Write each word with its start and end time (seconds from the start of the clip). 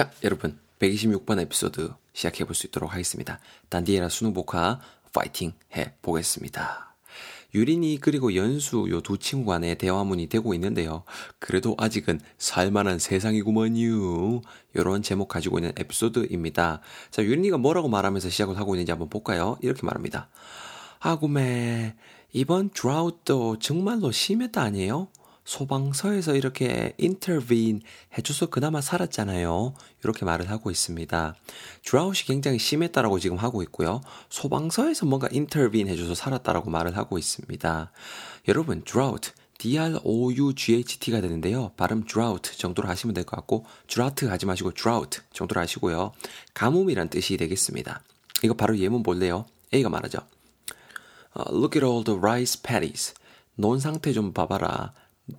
자, 0.00 0.10
여러분. 0.24 0.58
126번 0.78 1.38
에피소드 1.40 1.92
시작해 2.14 2.46
볼 2.46 2.54
수 2.54 2.66
있도록 2.66 2.90
하겠습니다. 2.90 3.38
단디에라 3.68 4.08
수능 4.08 4.32
복화 4.32 4.80
파이팅 5.12 5.52
해 5.76 5.92
보겠습니다. 6.00 6.94
유린이 7.54 7.98
그리고 8.00 8.34
연수 8.34 8.86
요 8.88 9.02
두 9.02 9.18
친구 9.18 9.50
간의 9.50 9.76
대화문이 9.76 10.28
되고 10.28 10.54
있는데요. 10.54 11.02
그래도 11.38 11.74
아직은 11.76 12.18
살만한 12.38 12.98
세상이구먼요. 12.98 14.40
요런 14.74 15.02
제목 15.02 15.28
가지고 15.28 15.58
있는 15.58 15.72
에피소드입니다. 15.76 16.80
자, 17.10 17.22
유린이가 17.22 17.58
뭐라고 17.58 17.88
말하면서 17.90 18.30
시작을 18.30 18.56
하고 18.56 18.74
있는지 18.74 18.92
한번 18.92 19.10
볼까요? 19.10 19.58
이렇게 19.60 19.82
말합니다. 19.84 20.30
아구매 21.00 21.94
이번 22.32 22.70
드라우트도 22.70 23.58
정말로 23.58 24.12
심했다 24.12 24.62
아니에요? 24.62 25.08
소방서에서 25.50 26.36
이렇게 26.36 26.94
인터빈 26.96 27.82
해줘서 28.16 28.46
그나마 28.46 28.80
살았잖아요. 28.80 29.74
이렇게 30.04 30.24
말을 30.24 30.48
하고 30.48 30.70
있습니다. 30.70 31.34
드라웃이 31.84 32.22
굉장히 32.26 32.60
심했다라고 32.60 33.18
지금 33.18 33.36
하고 33.36 33.60
있고요. 33.64 34.00
소방서에서 34.28 35.06
뭔가 35.06 35.26
인터빈 35.32 35.88
해줘서 35.88 36.14
살았다라고 36.14 36.70
말을 36.70 36.96
하고 36.96 37.18
있습니다. 37.18 37.90
여러분, 38.46 38.84
drought, 38.84 39.32
D-R-O-U-G-H-T가 39.58 41.20
되는데요. 41.20 41.72
발음 41.76 42.04
drought 42.04 42.56
정도로 42.56 42.88
하시면 42.88 43.14
될 43.14 43.24
것 43.24 43.34
같고, 43.34 43.66
drought 43.88 44.26
하지 44.26 44.46
마시고 44.46 44.72
drought 44.72 45.20
정도로 45.32 45.60
하시고요. 45.62 46.12
가뭄이란 46.54 47.08
뜻이 47.08 47.36
되겠습니다. 47.36 48.02
이거 48.44 48.54
바로 48.54 48.78
예문 48.78 49.02
볼래요? 49.02 49.46
A가 49.74 49.88
말하죠. 49.88 50.20
Uh, 51.36 51.52
look 51.58 51.76
at 51.76 51.84
all 51.84 52.04
the 52.04 52.16
rice 52.16 52.62
paddies. 52.62 53.14
논 53.56 53.80
상태 53.80 54.12
좀 54.12 54.32
봐봐라. 54.32 54.92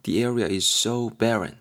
The 0.04 0.24
area 0.24 0.48
is 0.48 0.66
so 0.66 1.10
barren. 1.18 1.58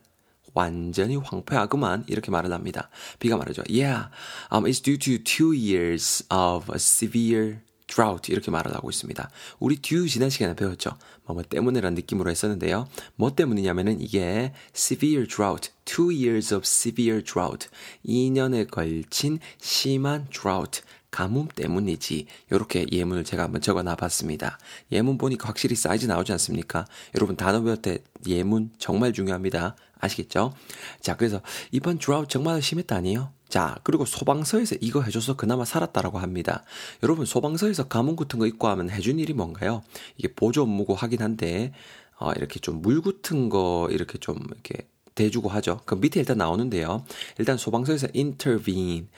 완전히 0.55 1.17
황폐하구만 1.17 2.05
이렇게 2.09 2.31
말을 2.31 2.53
합니다. 2.53 2.91
B가 3.19 3.37
말하죠. 3.37 3.63
Yeah, 3.69 4.09
um, 4.53 4.65
it's 4.65 4.83
due 4.83 4.99
to 4.99 5.23
two 5.23 5.53
years 5.53 6.25
of 6.31 6.71
a 6.73 6.77
severe 6.77 7.59
drought 7.87 8.31
이렇게 8.31 8.51
말을 8.51 8.75
하고 8.75 8.89
있습니다. 8.89 9.31
우리 9.59 9.77
due 9.77 10.09
지난 10.09 10.31
시간에 10.31 10.55
배웠죠. 10.55 10.97
뭐, 11.25 11.35
뭐 11.35 11.43
때문에라는 11.43 11.95
느낌으로 11.97 12.31
했었는데요. 12.31 12.89
뭐 13.17 13.35
때문이냐면은 13.35 14.01
이게 14.01 14.53
severe 14.75 15.27
drought, 15.27 15.71
two 15.85 16.11
years 16.11 16.55
of 16.55 16.63
severe 16.65 17.23
drought, 17.23 17.69
2년에 18.07 18.71
걸친 18.71 19.41
심한 19.61 20.29
drought, 20.31 20.83
가뭄 21.11 21.49
때문이지. 21.49 22.27
이렇게 22.51 22.87
예문을 22.91 23.25
제가 23.25 23.45
한번 23.45 23.61
적어 23.61 23.83
놔 23.83 23.97
봤습니다. 23.97 24.59
예문 24.93 25.19
보니까 25.19 25.49
확실히 25.49 25.75
사이즈 25.77 26.07
나오지 26.07 26.33
않습니까? 26.33 26.87
여러분 27.15 27.37
단어 27.37 27.63
배울 27.63 27.77
때 27.77 27.99
예문 28.27 28.71
정말 28.79 29.13
중요합니다. 29.13 29.77
아시겠죠? 29.99 30.55
자, 31.01 31.17
그래서 31.17 31.41
이번 31.73 31.99
드라우 31.99 32.27
정말 32.27 32.63
심했다 32.63 32.97
아니에요? 32.97 33.33
자, 33.49 33.77
그리고 33.83 34.05
소방서에서 34.05 34.77
이거 34.81 35.03
해줘서 35.03 35.37
그나마 35.37 35.65
살았다라고 35.65 36.19
합니다. 36.19 36.65
여러분, 37.03 37.27
소방서에서 37.27 37.89
가뭄 37.89 38.17
같은 38.17 38.39
거 38.39 38.47
입고 38.47 38.69
하면 38.69 38.91
해준 38.91 39.19
일이 39.19 39.33
뭔가요? 39.35 39.83
이게 40.17 40.33
보조 40.33 40.63
업무고 40.63 40.95
하긴 40.95 41.21
한데, 41.21 41.73
어, 42.19 42.33
이렇게 42.33 42.61
좀 42.61 42.81
물 42.81 43.03
같은 43.03 43.49
거 43.49 43.89
이렇게 43.91 44.19
좀 44.19 44.39
이렇게 44.47 44.89
대주고 45.17 45.49
하죠. 45.49 45.81
그 45.85 45.97
밑에 45.97 46.21
일단 46.21 46.39
나오는데요. 46.39 47.05
일단 47.39 47.57
소방서에서 47.59 48.09
intervene, 48.15 49.09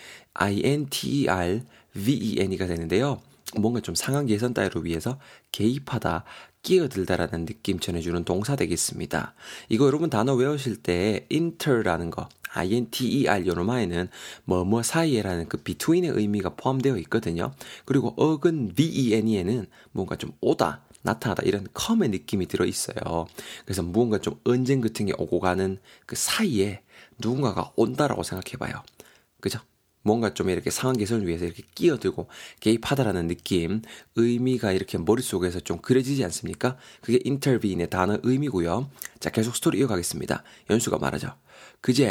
I-N-T-E-R-V-E-N이가 1.95 2.67
되는데요. 2.67 3.21
뭔가 3.57 3.81
좀 3.81 3.95
상황 3.95 4.27
개선 4.27 4.55
따위로 4.55 4.81
위해서 4.81 5.19
개입하다, 5.53 6.25
끼어들다라는 6.63 7.45
느낌 7.45 7.79
전해주는 7.79 8.25
동사 8.25 8.57
되겠습니다. 8.57 9.35
이거 9.69 9.87
여러분 9.87 10.09
단어 10.09 10.35
외우실 10.35 10.77
때 10.77 11.27
inter라는 11.31 12.11
거, 12.11 12.29
INTER 12.55 13.47
요노마에는 13.47 14.09
뭐뭐 14.45 14.83
사이에라는 14.83 15.49
그 15.49 15.59
between의 15.59 16.11
의미가 16.11 16.51
포함되어 16.57 16.97
있거든요. 16.99 17.53
그리고 17.85 18.15
어근 18.17 18.75
VEN에는 18.75 19.67
뭔가 19.93 20.17
좀 20.17 20.33
오다, 20.41 20.83
나타나다 21.03 21.43
이런 21.43 21.67
컴의 21.75 22.09
느낌이 22.11 22.47
들어 22.47 22.65
있어요. 22.65 23.27
그래서 23.65 23.83
무언가 23.83 24.19
좀 24.19 24.39
언쟁 24.45 24.81
같은 24.81 25.07
게 25.07 25.13
오고 25.19 25.41
가는 25.41 25.79
그 26.07 26.17
사이에 26.17 26.83
누군가가 27.19 27.73
온다라고 27.77 28.23
생각해 28.23 28.57
봐요. 28.59 28.83
그죠? 29.41 29.59
뭔가 30.03 30.35
좀 30.35 30.51
이렇게 30.51 30.71
상황 30.71 30.97
개선을 30.97 31.27
위해서 31.27 31.45
이렇게 31.45 31.63
끼어들고 31.75 32.29
개입하다라는 32.61 33.29
느낌, 33.29 33.83
의미가 34.17 34.73
이렇게 34.73 34.99
머릿속에서 34.99 35.61
좀 35.61 35.79
그려지지 35.79 36.25
않습니까? 36.25 36.77
그게 37.01 37.19
intervene의 37.25 37.91
단어 37.91 38.19
의미고요. 38.23 38.91
자, 39.21 39.31
계속 39.31 39.57
스토리 39.57 39.79
이어가겠습니다. 39.79 40.43
연수가 40.71 40.99
말하죠. 40.99 41.35
그제 41.81 42.09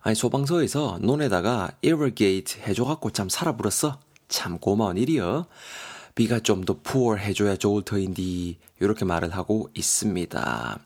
아니 0.00 0.14
소방서에서 0.14 0.98
논에다가 1.02 1.72
irrigate 1.84 2.62
해줘갖고 2.62 3.10
참 3.10 3.28
살아불었어. 3.28 3.98
참 4.28 4.58
고마운 4.58 4.96
일이여. 4.96 5.46
비가 6.14 6.40
좀더 6.40 6.80
poor 6.80 7.18
해줘야 7.18 7.56
좋을 7.56 7.82
터인디 7.82 8.58
이렇게 8.80 9.04
말을 9.04 9.34
하고 9.34 9.68
있습니다. 9.74 10.85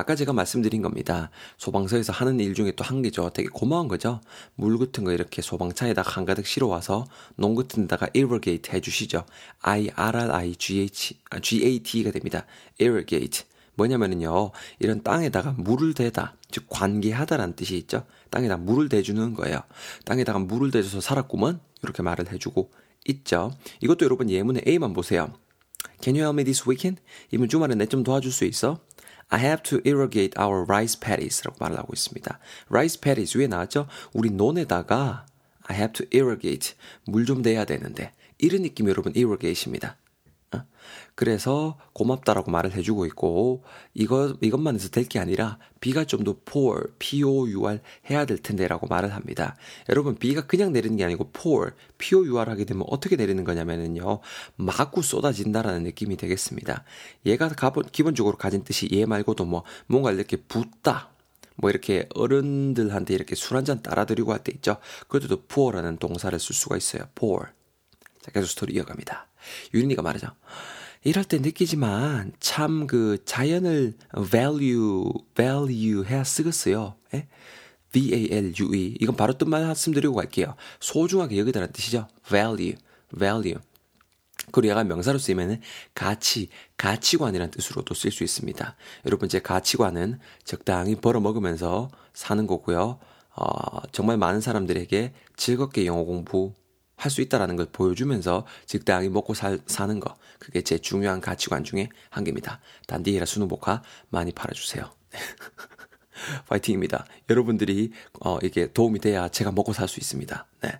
아까 0.00 0.14
제가 0.14 0.32
말씀드린 0.32 0.80
겁니다. 0.80 1.28
소방서에서 1.56 2.12
하는 2.12 2.38
일 2.38 2.54
중에 2.54 2.70
또 2.76 2.84
한 2.84 3.02
개죠. 3.02 3.30
되게 3.30 3.48
고마운 3.48 3.88
거죠. 3.88 4.20
물 4.54 4.78
같은 4.78 5.02
거 5.02 5.12
이렇게 5.12 5.42
소방차에다가 5.42 6.08
한가득 6.08 6.46
실어와서 6.46 7.04
농 7.34 7.56
같은 7.56 7.82
데다가 7.82 8.06
irrigate 8.14 8.72
해주시죠. 8.72 9.26
I-R-R-I-G-H, 9.60 11.18
G-A-T가 11.42 12.12
됩니다. 12.12 12.46
irrigate. 12.80 13.42
뭐냐면은요, 13.74 14.52
이런 14.78 15.02
땅에다가 15.02 15.56
물을 15.58 15.94
대다, 15.94 16.36
즉 16.52 16.66
관계하다라는 16.68 17.56
뜻이 17.56 17.76
있죠. 17.78 18.06
땅에다 18.30 18.56
물을 18.56 18.88
대주는 18.88 19.34
거예요. 19.34 19.62
땅에다가 20.04 20.38
물을 20.38 20.70
대줘서 20.70 21.00
살았구먼 21.00 21.58
이렇게 21.82 22.04
말을 22.04 22.32
해주고 22.32 22.70
있죠. 23.08 23.50
이것도 23.80 24.04
여러분 24.04 24.30
예문의 24.30 24.62
A만 24.66 24.92
보세요. 24.92 25.32
Can 26.00 26.14
you 26.16 26.22
help 26.22 26.38
me 26.40 26.44
this 26.44 26.68
weekend? 26.68 27.02
이번 27.32 27.48
주말에 27.48 27.74
내 27.74 27.86
좀 27.86 28.04
도와줄 28.04 28.30
수 28.30 28.44
있어? 28.44 28.78
I 29.30 29.40
have 29.40 29.62
to 29.64 29.80
irrigate 29.84 30.40
our 30.40 30.64
rice 30.66 30.98
paddies 30.98 31.42
라고 31.44 31.56
말을 31.60 31.76
하고 31.78 31.92
있습니다. 31.92 32.38
rice 32.68 33.00
paddies 33.00 33.36
위에 33.36 33.46
나왔죠? 33.46 33.86
우리 34.12 34.30
논에다가 34.30 35.26
I 35.64 35.76
have 35.76 35.92
to 35.92 36.06
irrigate 36.14 36.74
물 37.04 37.26
좀 37.26 37.42
대야 37.42 37.64
되는데 37.64 38.12
이런 38.38 38.62
느낌이 38.62 38.88
여러분 38.88 39.12
irrigate입니다. 39.14 39.96
그래서 41.14 41.76
고맙다라고 41.94 42.50
말을 42.50 42.72
해주고 42.72 43.04
있고 43.06 43.64
이거 43.92 44.36
이것만 44.40 44.76
해서 44.76 44.88
될 44.88 45.08
게 45.08 45.18
아니라 45.18 45.58
비가 45.80 46.04
좀 46.04 46.24
더 46.24 46.36
pour, 46.44 46.92
p-o-u-r 46.98 47.80
해야 48.08 48.24
될 48.24 48.38
텐데라고 48.38 48.86
말을 48.86 49.14
합니다. 49.14 49.56
여러분 49.88 50.14
비가 50.16 50.46
그냥 50.46 50.72
내리는 50.72 50.96
게 50.96 51.04
아니고 51.04 51.30
pour, 51.32 51.72
p-o-u-r 51.98 52.48
하게 52.50 52.64
되면 52.64 52.84
어떻게 52.88 53.16
내리는 53.16 53.42
거냐면은요 53.44 54.20
마구 54.56 55.02
쏟아진다라는 55.02 55.82
느낌이 55.84 56.16
되겠습니다. 56.16 56.84
얘가 57.26 57.50
기본적으로 57.92 58.36
가진 58.36 58.64
뜻이 58.64 58.88
얘 58.92 59.04
말고도 59.04 59.44
뭐 59.44 59.64
뭔가 59.86 60.12
이렇게 60.12 60.36
붓다, 60.36 61.10
뭐 61.56 61.70
이렇게 61.70 62.08
어른들한테 62.14 63.14
이렇게 63.14 63.34
술 63.34 63.56
한 63.56 63.64
잔 63.64 63.82
따라드리고 63.82 64.32
할 64.32 64.42
때 64.44 64.52
있죠. 64.54 64.76
그것도 65.08 65.42
pour라는 65.48 65.98
동사를 65.98 66.38
쓸 66.38 66.54
수가 66.54 66.76
있어요. 66.76 67.04
pour. 67.14 67.46
자, 68.22 68.30
계속 68.30 68.46
스토리 68.48 68.74
이어갑니다. 68.74 69.27
유린이가 69.74 70.02
말하죠. 70.02 70.28
이럴 71.04 71.24
때 71.24 71.38
느끼지만 71.38 72.32
참 72.40 72.86
그 72.86 73.18
자연을 73.24 73.96
value, 74.30 75.04
value 75.34 76.04
해야 76.04 76.24
쓰겠어요. 76.24 76.96
예? 77.14 77.28
V-A-L-U-E. 77.92 78.96
이건 79.00 79.16
바로 79.16 79.36
뜻만 79.38 79.62
말씀드리고 79.62 80.14
갈게요. 80.14 80.54
소중하게 80.80 81.38
여기다라는 81.38 81.72
뜻이죠. 81.72 82.08
value, 82.28 82.76
value. 83.16 83.58
그리고 84.52 84.70
얘가 84.70 84.84
명사로 84.84 85.18
쓰이면은 85.18 85.60
가치, 85.94 86.48
가치관이라는 86.76 87.50
뜻으로도 87.50 87.94
쓸 87.94 88.10
수 88.10 88.24
있습니다. 88.24 88.76
여러분, 89.06 89.28
제 89.28 89.40
가치관은 89.40 90.18
적당히 90.44 90.96
벌어먹으면서 90.96 91.90
사는 92.12 92.46
거고요. 92.46 92.98
어, 93.36 93.82
정말 93.92 94.16
많은 94.16 94.40
사람들에게 94.40 95.12
즐겁게 95.36 95.86
영어 95.86 96.04
공부 96.04 96.54
할 96.98 97.10
수 97.10 97.20
있다라는 97.22 97.56
걸 97.56 97.66
보여주면서 97.72 98.44
적당히 98.66 99.08
먹고 99.08 99.32
살, 99.32 99.60
사는 99.66 99.98
거 100.00 100.16
그게 100.38 100.60
제 100.62 100.78
중요한 100.78 101.20
가치관 101.20 101.64
중에 101.64 101.88
한 102.10 102.24
개입니다. 102.24 102.60
단디해라 102.86 103.24
수능 103.24 103.61
voca 103.61 103.82
많이 104.10 104.32
팔아주세요. 104.32 104.90
파이팅입니다. 106.48 107.06
여러분들이 107.30 107.92
어, 108.20 108.38
이게 108.42 108.70
도움이 108.72 108.98
돼야 108.98 109.28
제가 109.28 109.52
먹고 109.52 109.72
살 109.72 109.88
수 109.88 110.00
있습니다. 110.00 110.46
네. 110.62 110.78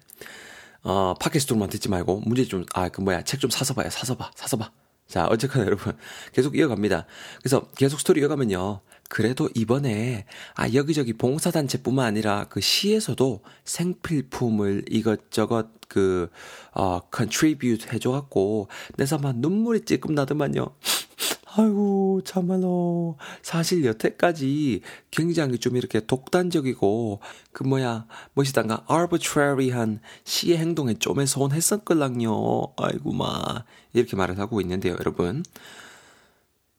어, 0.82 1.14
팟캐스트로만 1.20 1.70
듣지 1.70 1.88
말고 1.88 2.20
문제 2.26 2.44
좀, 2.44 2.64
아, 2.74 2.88
그 2.88 3.00
뭐야, 3.00 3.22
책 3.22 3.38
좀 3.40 3.50
사서 3.50 3.74
봐요. 3.74 3.88
사서 3.90 4.16
봐. 4.16 4.30
사서 4.34 4.56
봐. 4.56 4.70
자, 5.08 5.26
어쨌거나 5.26 5.64
여러분, 5.64 5.96
계속 6.32 6.56
이어갑니다. 6.56 7.06
그래서 7.38 7.70
계속 7.76 7.98
스토리 8.00 8.20
이어가면요. 8.20 8.80
그래도 9.08 9.48
이번에 9.54 10.26
아 10.54 10.70
여기저기 10.74 11.14
봉사단체뿐만 11.14 12.04
아니라 12.04 12.44
그 12.50 12.60
시에서도 12.60 13.42
생필품을 13.64 14.84
이것저것 14.90 15.68
그 15.88 16.28
어 16.74 17.00
contribute 17.10 17.88
해줘갖고 17.94 18.68
내서 18.98 19.16
막 19.18 19.36
눈물이 19.38 19.86
찔끔 19.86 20.14
나더만요. 20.14 20.74
아이고, 21.58 22.20
참말로. 22.24 23.16
사실 23.42 23.84
여태까지 23.84 24.80
굉장히 25.10 25.58
좀 25.58 25.76
이렇게 25.76 25.98
독단적이고, 25.98 27.18
그 27.50 27.64
뭐야, 27.64 28.06
무엇이단가 28.34 28.86
arbitrary한 28.88 29.98
시의 30.22 30.56
행동에 30.56 30.94
좀에 30.94 31.26
소원했었걸랑요. 31.26 32.74
아이고, 32.76 33.12
마. 33.12 33.64
이렇게 33.92 34.14
말을 34.14 34.38
하고 34.38 34.60
있는데요, 34.60 34.94
여러분. 35.00 35.42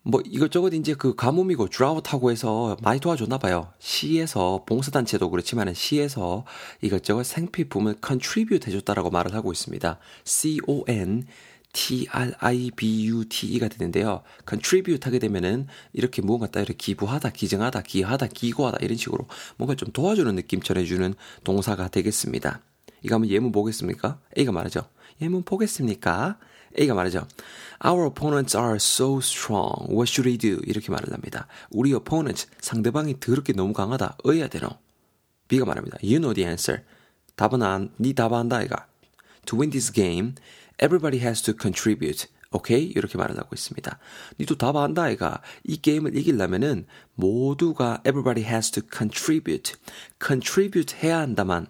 뭐 0.04 0.22
이것저것 0.26 0.74
이제 0.74 0.94
그 0.94 1.14
가뭄이고 1.14 1.68
드라우트하고 1.68 2.32
해서 2.32 2.78
많이 2.82 3.02
도와줬나 3.02 3.38
봐요. 3.38 3.74
시에서 3.80 4.64
봉사단체도 4.66 5.30
그렇지만 5.30 5.74
시에서 5.74 6.46
이것저것 6.82 7.26
생필품을 7.26 7.98
contribute 8.06 8.66
해줬다라고 8.66 9.10
말을 9.10 9.34
하고 9.34 9.52
있습니다. 9.52 10.00
C-O-N 10.24 11.28
T-R-I-B-U-T-E가 11.74 13.68
되는데요. 13.68 14.24
contribute 14.48 15.06
하게 15.06 15.20
되면은 15.20 15.68
이렇게 15.94 16.22
무언가 16.22 16.48
따위를 16.48 16.76
기부하다, 16.78 17.30
기증하다, 17.30 17.82
기하다, 17.82 18.28
기고하다 18.28 18.80
이런 18.82 18.98
식으로 18.98 19.28
뭔가 19.58 19.76
좀 19.76 19.92
도와주는 19.92 20.36
느낌 20.36 20.62
전해주는 20.62 21.14
동사가 21.44 21.88
되겠습니다. 21.88 22.62
이거 23.04 23.16
한번 23.16 23.30
예문 23.30 23.52
보겠습니까? 23.52 24.20
A가 24.38 24.52
말하죠. 24.52 24.82
예문 25.22 25.44
보겠습니까? 25.44 26.38
A가 26.80 26.94
말하죠. 26.94 27.28
Our 27.86 28.08
opponents 28.08 28.58
are 28.58 28.76
so 28.76 29.20
strong. 29.20 29.90
What 29.90 30.10
should 30.12 30.28
we 30.28 30.38
do? 30.38 30.60
이렇게 30.66 30.92
말을 30.92 31.14
합니다. 31.14 31.48
우리 31.72 31.94
opponent, 31.94 32.48
상대방이 32.60 33.20
더럽게 33.20 33.54
너무 33.54 33.74
강하다. 33.74 34.18
어야 34.26 34.48
되노? 34.48 34.68
B가 35.48 35.66
말합니다. 35.66 35.98
You 36.04 36.18
know 36.18 36.34
the 36.34 36.46
answer. 36.48 36.84
답은 37.36 37.64
안, 37.64 37.92
네 37.98 38.14
답 38.14 38.34
안다, 38.34 38.62
이가. 38.64 38.89
To 39.50 39.58
win 39.58 39.72
this 39.72 39.92
game, 39.92 40.36
everybody 40.78 41.20
has 41.26 41.42
to 41.42 41.54
contribute. 41.60 42.28
오케이? 42.52 42.78
Okay? 42.78 42.94
이렇게 42.96 43.18
말을 43.18 43.36
하고 43.38 43.50
있습니다. 43.54 43.98
니도 44.40 44.58
답 44.58 44.76
안다, 44.76 45.04
아이가. 45.04 45.42
이 45.64 45.78
게임을 45.78 46.16
이기려면은 46.16 46.86
모두가 47.16 48.02
everybody 48.06 48.48
has 48.48 48.70
to 48.72 48.84
contribute. 48.96 49.74
contribute 50.24 50.98
해야 51.02 51.20
한다만 51.20 51.66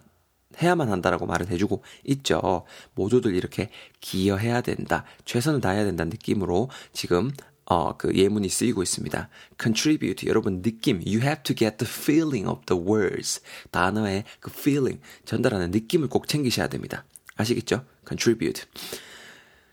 해야만 0.60 0.90
한다라고 0.90 1.24
말을 1.24 1.48
해주고 1.48 1.82
있죠. 2.04 2.66
모두들 2.94 3.34
이렇게 3.34 3.70
기여해야 4.00 4.60
된다. 4.60 5.04
최선을 5.24 5.62
다해야 5.62 5.84
된다는 5.84 6.10
느낌으로 6.10 6.68
지금 6.92 7.30
어, 7.64 7.96
그 7.96 8.14
예문이 8.14 8.48
쓰이고 8.48 8.82
있습니다. 8.82 9.28
contribute. 9.58 10.28
여러분, 10.28 10.60
느낌. 10.60 10.96
You 11.06 11.20
have 11.20 11.44
to 11.44 11.54
get 11.54 11.78
the 11.78 11.88
feeling 11.88 12.46
of 12.46 12.66
the 12.66 12.82
words. 12.82 13.40
단어의 13.70 14.24
그 14.40 14.50
feeling. 14.52 15.00
전달하는 15.24 15.70
느낌을 15.70 16.08
꼭 16.08 16.26
챙기셔야 16.26 16.68
됩니다. 16.68 17.04
아시겠죠? 17.40 17.84
contribute. 18.06 18.64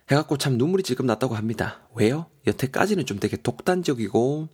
해갖고 0.10 0.38
참 0.38 0.58
눈물이 0.58 0.84
지금 0.84 1.06
났다고 1.06 1.36
합니다. 1.36 1.82
왜요? 1.96 2.28
여태까지는 2.48 3.06
좀 3.06 3.20
되게 3.20 3.38
독단적이고, 3.38 4.48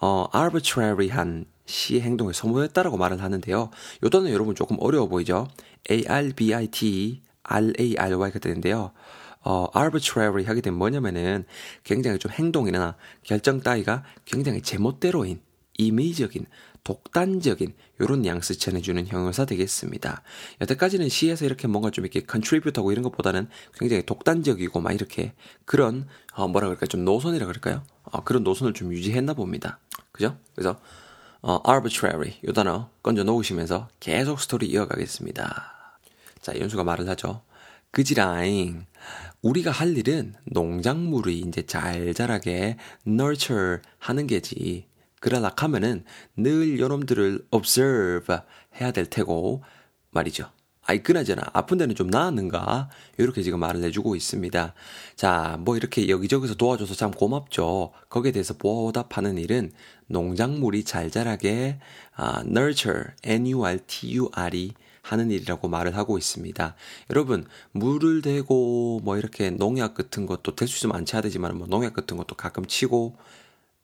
어, 0.00 0.26
arbitrary한 0.34 1.46
시의 1.64 2.02
행동을 2.02 2.34
소모했다라고 2.34 2.96
말을 2.96 3.22
하는데요. 3.22 3.70
요 4.04 4.10
단어 4.10 4.30
여러분 4.30 4.54
조금 4.54 4.76
어려워 4.80 5.08
보이죠? 5.08 5.48
A-R-B-I-T, 5.90 7.22
R-A-R-Y가 7.42 8.38
되는데요. 8.38 8.92
어, 9.42 9.66
arbitrary 9.76 10.44
하게 10.44 10.60
되면 10.60 10.78
뭐냐면은 10.78 11.44
굉장히 11.84 12.18
좀 12.18 12.30
행동이나 12.32 12.96
결정 13.22 13.60
따위가 13.60 14.04
굉장히 14.24 14.60
제멋대로인, 14.62 15.40
임의적인, 15.78 16.46
독단적인 16.88 17.74
요런 18.00 18.22
뉘앙스 18.22 18.56
전해주는 18.56 19.08
형용사 19.08 19.44
되겠습니다. 19.44 20.22
여태까지는 20.62 21.10
시에서 21.10 21.44
이렇게 21.44 21.68
뭔가 21.68 21.90
좀 21.90 22.06
이렇게 22.06 22.20
contribute하고 22.26 22.92
이런 22.92 23.02
것보다는 23.02 23.46
굉장히 23.78 24.06
독단적이고 24.06 24.80
막 24.80 24.92
이렇게 24.94 25.34
그런 25.66 26.06
어, 26.32 26.48
뭐라 26.48 26.68
그럴까요? 26.68 26.86
좀 26.88 27.04
노선이라 27.04 27.44
그럴까요? 27.44 27.82
어, 28.04 28.24
그런 28.24 28.42
노선을 28.42 28.72
좀 28.72 28.90
유지했나 28.90 29.34
봅니다. 29.34 29.80
그죠? 30.12 30.38
그래서 30.54 30.80
어, 31.42 31.60
arbitrary 31.68 32.38
요 32.48 32.54
단어 32.54 32.88
건져 33.02 33.22
놓으시면서 33.22 33.88
계속 34.00 34.40
스토리 34.40 34.68
이어가겠습니다. 34.68 36.00
자, 36.40 36.58
연수가 36.58 36.84
말을 36.84 37.06
하죠. 37.10 37.42
그지라잉. 37.90 38.86
우리가 39.42 39.70
할 39.70 39.94
일은 39.94 40.34
농작물이 40.46 41.40
이제 41.40 41.66
잘 41.66 42.14
자라게 42.14 42.78
nurture 43.06 43.82
하는 43.98 44.26
게지. 44.26 44.87
그러라 45.20 45.52
하면은 45.56 46.04
늘 46.36 46.78
여러분들을 46.80 47.46
observe 47.50 48.36
해야 48.80 48.92
될 48.92 49.06
테고 49.06 49.62
말이죠. 50.10 50.50
아이, 50.90 51.02
그나저나, 51.02 51.42
아픈 51.52 51.76
데는 51.76 51.94
좀 51.94 52.06
나았는가? 52.08 52.88
이렇게 53.18 53.42
지금 53.42 53.60
말을 53.60 53.82
해주고 53.82 54.16
있습니다. 54.16 54.72
자, 55.16 55.58
뭐 55.60 55.76
이렇게 55.76 56.08
여기저기서 56.08 56.54
도와줘서 56.54 56.94
참 56.94 57.10
고맙죠. 57.10 57.92
거기에 58.08 58.32
대해서 58.32 58.54
보답하는 58.54 59.36
일은 59.36 59.70
농작물이 60.06 60.84
잘 60.84 61.10
자라게, 61.10 61.78
아, 62.16 62.40
nurture, 62.46 63.10
n-u-r-t-u-r이 63.22 64.72
하는 65.02 65.30
일이라고 65.30 65.68
말을 65.68 65.94
하고 65.94 66.16
있습니다. 66.16 66.74
여러분, 67.10 67.46
물을 67.72 68.22
대고, 68.22 69.00
뭐 69.04 69.18
이렇게 69.18 69.50
농약 69.50 69.92
같은 69.92 70.24
것도 70.24 70.54
될 70.56 70.68
수 70.68 70.78
있으면 70.78 70.96
안 70.96 71.04
쳐야 71.04 71.20
되지만, 71.20 71.58
뭐 71.58 71.66
농약 71.66 71.92
같은 71.92 72.16
것도 72.16 72.34
가끔 72.34 72.64
치고, 72.64 73.18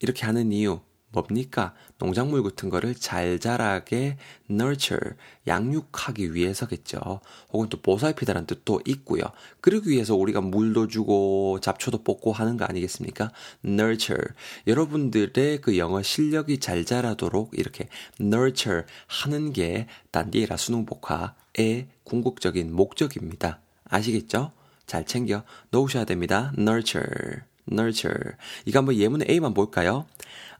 이렇게 0.01 0.25
하는 0.25 0.53
이유, 0.53 0.81
뭡니까? 1.15 1.73
농작물 1.99 2.43
같은 2.43 2.69
거를 2.69 2.95
잘 2.95 3.39
자라게 3.39 4.19
nurture, 4.51 5.13
양육하기 5.47 6.35
위해서겠죠. 6.35 7.21
혹은 7.53 7.69
또 7.69 7.81
보살피다라는 7.81 8.47
뜻도 8.47 8.81
있고요. 8.87 9.23
그러기 9.61 9.91
위해서 9.91 10.17
우리가 10.17 10.41
물도 10.41 10.89
주고 10.89 11.61
잡초도 11.61 12.03
뽑고 12.03 12.33
하는 12.33 12.57
거 12.57 12.65
아니겠습니까? 12.65 13.31
nurture. 13.65 14.23
여러분들의 14.67 15.61
그 15.61 15.79
영어 15.79 16.03
실력이 16.03 16.59
잘 16.59 16.85
자라도록 16.85 17.51
이렇게 17.55 17.89
nurture 18.21 18.83
하는 19.07 19.53
게 19.53 19.87
단디에라 20.11 20.57
수능 20.57 20.85
복화의 20.85 21.89
궁극적인 22.03 22.75
목적입니다. 22.75 23.61
아시겠죠? 23.85 24.53
잘 24.87 25.07
챙겨 25.07 25.45
놓으셔야 25.71 26.05
됩니다. 26.05 26.53
nurture. 26.59 27.43
nurture. 27.71 28.33
이거 28.67 28.79
한번 28.81 28.97
예문의 28.97 29.29
A만 29.31 29.55
볼까요? 29.55 30.07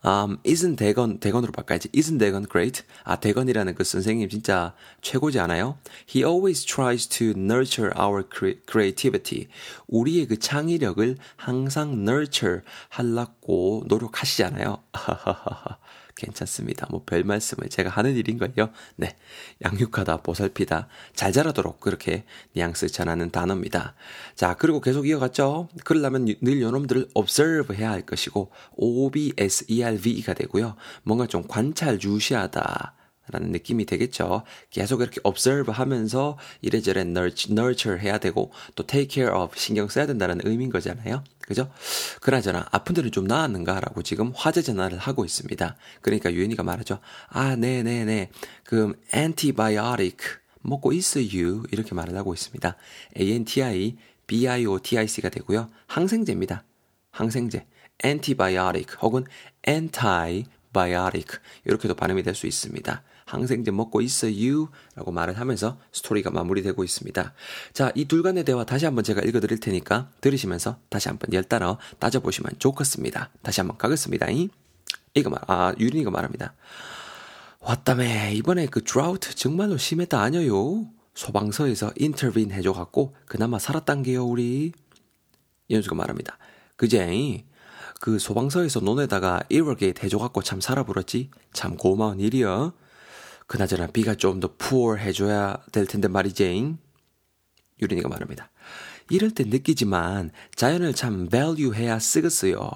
Um, 0.05 0.37
isn't 0.45 0.77
대건, 0.77 1.19
대건으로 1.19 1.51
바꿔야지. 1.53 1.89
isn't 1.93 2.19
대건 2.19 2.47
great? 2.51 2.83
아, 3.05 3.17
대건이라는 3.17 3.75
그 3.75 3.85
선생님 3.85 4.29
진짜 4.29 4.75
최고지 5.01 5.41
않아요? 5.41 5.79
He 6.07 6.23
always 6.23 6.65
tries 6.65 7.09
to 7.09 7.31
nurture 7.31 7.91
our 7.99 8.23
creativity. 8.71 9.49
우리의 9.89 10.27
그 10.27 10.39
창의력을 10.39 11.17
항상 11.37 11.93
nurture 11.93 12.61
하려고 12.91 13.85
노력하시잖아요. 13.87 14.83
괜찮습니다. 16.17 16.87
뭐 16.91 17.05
별 17.05 17.25
말씀을 17.25 17.69
제가 17.69 17.91
하는 17.91 18.17
일인걸요. 18.17 18.71
네. 18.97 19.17
양육하다, 19.63 20.19
보살피다, 20.19 20.89
잘 21.15 21.33
자라도록 21.33 21.81
그렇게 21.81 22.25
뉘앙스 22.55 22.89
전하는 22.89 23.31
단어입니다. 23.31 23.95
자, 24.35 24.55
그리고 24.55 24.81
계속 24.81 25.07
이어갔죠. 25.07 25.69
그러려면 25.85 26.27
늘 26.41 26.61
요놈들을 26.63 27.11
observe 27.15 27.77
해야 27.77 27.91
할 27.91 28.03
것이고, 28.03 28.51
OBSERV가 28.77 30.35
되고요. 30.35 30.77
뭔가 31.03 31.27
좀 31.27 31.45
관찰, 31.47 31.99
주시하다. 31.99 32.95
라는 33.31 33.53
느낌이 33.53 33.87
되겠죠. 33.87 34.43
계속 34.71 35.01
이렇게 35.01 35.19
observe 35.25 35.73
하면서 35.73 36.37
이래저래 36.61 37.03
nurture 37.03 37.99
해야 37.99 38.19
되고 38.19 38.53
또 38.75 38.87
take 38.87 39.09
care 39.09 39.35
of 39.35 39.57
신경 39.57 39.89
써야 39.89 40.05
된다는 40.07 40.41
의미인 40.45 40.69
거잖아요. 40.71 41.25
그죠? 41.47 41.71
그나저나 42.21 42.67
아픈 42.71 42.95
데는 42.95 43.11
좀 43.13 43.27
나았는가라고 43.27 44.03
지금 44.03 44.33
화제 44.35 44.63
전화를 44.63 44.99
하고 44.99 45.25
있습니다. 45.25 45.77
그러니까 46.01 46.33
유엔이가 46.33 46.63
말하죠. 46.63 47.01
아, 47.29 47.55
네 47.57 47.83
네 47.83 48.05
네. 48.05 48.31
그럼 48.65 48.95
antibiotic 49.15 50.17
먹고 50.63 50.93
있어요. 50.93 51.63
이렇게 51.71 51.95
말을 51.95 52.17
하고 52.17 52.33
있습니다. 52.33 52.77
anti 53.19 53.97
biotic가 54.27 55.29
되고요. 55.29 55.71
항생제입니다. 55.87 56.65
항생제. 57.11 57.67
antibiotic 58.03 58.97
혹은 59.03 59.25
antibiotic 59.69 61.39
이렇게도 61.67 61.95
발음이 61.95 62.23
될 62.23 62.35
수 62.35 62.47
있습니다. 62.47 63.03
항생제 63.25 63.71
먹고 63.71 64.01
있어요. 64.01 64.69
라고 64.95 65.13
말을 65.13 65.39
하면서 65.39 65.79
스토리가 65.93 66.31
마무리되고 66.31 66.85
있습니다. 66.85 67.33
자, 67.73 67.93
이 67.95 68.05
둘간의 68.05 68.45
대화 68.45 68.65
다시 68.65 68.85
한번 68.85 69.05
제가 69.05 69.23
읽어드릴 69.23 69.61
테니까 69.61 70.11
들으시면서 70.21 70.79
다시 70.89 71.09
한번 71.09 71.33
열 71.33 71.45
단어 71.45 71.79
따져보시면 71.99 72.53
좋겠습니다. 72.59 73.31
다시 73.43 73.61
한번 73.61 73.79
가겠습니다. 73.79 74.27
이거 75.15 75.31
말, 75.31 75.41
아, 75.47 75.75
유린이가 75.79 76.11
말합니다. 76.11 76.55
왔다매, 77.61 78.35
이번에 78.35 78.67
그 78.67 78.85
드라우트 78.85 79.35
정말로 79.35 79.79
심했다 79.79 80.21
아니요 80.21 80.87
소방서에서 81.15 81.93
인터빈 81.97 82.51
해줘갖고 82.53 83.15
그나마 83.27 83.59
살았단 83.59 84.03
게요, 84.03 84.25
우리. 84.27 84.73
연수가 85.71 85.95
말합니다. 85.95 86.37
그제, 86.77 87.45
그 88.01 88.19
소방서에서 88.19 88.81
논에다가 88.81 89.41
1월게이트 89.51 90.03
해줘갖고 90.03 90.43
참 90.43 90.61
살아버렸지? 90.61 91.31
참 91.53 91.77
고마운 91.77 92.21
일이여. 92.21 92.75
그나저나 93.47 93.89
비가 93.89 94.15
좀 94.15 94.41
더 94.41 94.55
poor 94.57 94.99
해줘야 94.99 95.57
될 95.73 95.87
텐데 95.87 96.09
말이지. 96.09 96.77
유린이가 97.81 98.09
말합니다. 98.09 98.51
이럴 99.11 99.31
때 99.31 99.45
느끼지만 99.45 100.31
자연을 100.55 100.95
참 100.95 101.29
value 101.29 101.75
해야 101.75 101.99
쓰겠어요. 101.99 102.71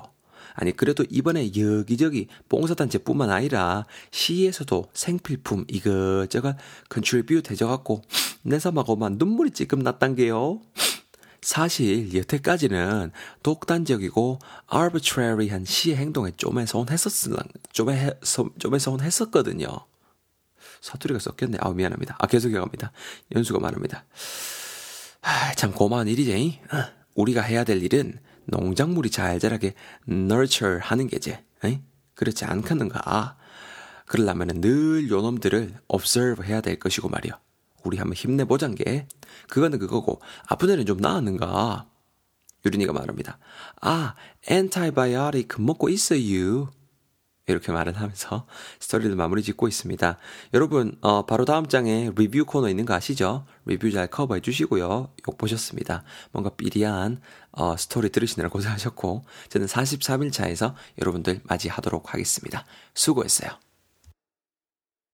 아니, 0.55 0.73
그래도 0.77 1.05
이번에 1.09 1.53
여기저기 1.57 2.27
봉사단체뿐만 2.49 3.31
아니라 3.31 3.87
시에서도 4.11 4.91
생필품 4.93 5.65
이것저것 5.69 6.57
contribute 6.89 7.53
해줘갖고 7.53 8.03
내사마 8.43 8.87
고만 8.87 9.19
눈물이 9.19 9.53
찔끔 9.53 9.79
났단 9.81 10.17
게요. 10.17 10.61
사실 11.41 12.13
여태까지는 12.13 13.13
독단적이고 13.45 14.41
arbitrary한 14.75 15.65
시의 15.65 15.97
행동에 15.97 16.33
쪼매 16.37 16.65
서운 16.65 16.89
했었을 16.91 17.37
쪼매 17.73 18.19
쪼매 18.59 18.82
서운 18.82 19.01
했었거든요. 19.01 19.69
사투리가 20.81 21.21
섞였네. 21.21 21.59
아 21.61 21.71
미안합니다. 21.71 22.17
아 22.19 22.27
계속 22.27 22.53
이어갑니다. 22.53 22.93
연수가 23.35 23.61
말합니다. 23.61 24.05
아, 25.23 25.53
참 25.55 25.73
고마운 25.73 26.09
일이지. 26.09 26.61
어, 26.73 26.77
우리가 27.15 27.43
해야 27.43 27.65
될 27.65 27.83
일은 27.83 28.19
농작물이 28.47 29.11
잘 29.11 29.39
자라게 29.39 29.75
nurture 30.09 30.79
하는 30.81 31.07
게지. 31.07 31.37
에이? 31.65 31.81
그렇지 32.15 32.45
않겠는가? 32.45 33.37
그러려면 34.07 34.61
늘 34.61 35.09
요놈들을 35.11 35.75
observe 35.89 36.47
해야 36.47 36.61
될 36.61 36.79
것이고 36.79 37.09
말이야. 37.09 37.39
우리 37.85 37.99
한번 37.99 38.15
힘내보잔 38.15 38.75
게. 38.75 39.07
그거는 39.49 39.79
그거고, 39.79 40.21
아픈 40.47 40.71
애는 40.71 40.87
좀 40.87 40.99
나았는가? 40.99 41.87
유린이가 42.65 42.93
말합니다. 42.93 43.39
아, 43.81 44.15
antibiotic 44.49 45.61
먹고 45.61 45.89
있어요. 45.89 46.71
이렇게 47.53 47.73
말을 47.73 47.97
하면서 47.97 48.47
스토리를 48.81 49.15
마무리 49.17 49.43
짓고 49.43 49.69
있습니다. 49.69 50.19
여러분, 50.55 50.97
어, 51.01 51.27
바로 51.27 51.45
다음 51.45 51.67
장에 51.67 52.11
리뷰 52.17 52.45
코너 52.45 52.69
있는 52.69 52.85
거 52.85 52.95
아시죠? 52.95 53.45
리뷰 53.65 53.91
잘 53.91 54.07
커버해 54.09 54.41
주시고요. 54.41 55.13
욕 55.29 55.39
보셨습니다. 55.39 56.05
뭔가 56.33 56.51
삐리한 56.51 57.21
어, 57.53 57.77
스토리 57.77 58.11
들으시느라 58.11 58.49
고생하셨고, 58.49 59.25
저는 59.49 59.67
43일 59.67 60.33
차에서 60.33 60.75
여러분들 61.01 61.41
맞이하도록 61.45 62.13
하겠습니다. 62.13 62.65
수고했어요. 62.95 63.68